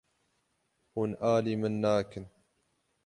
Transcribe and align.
Hûn 0.93 1.11
alî 1.33 1.53
min 1.61 1.75
nakin. 1.83 2.25